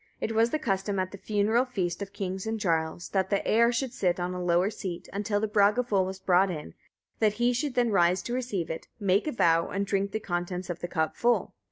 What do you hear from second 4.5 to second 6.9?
seat, until the Bragafull was brought in,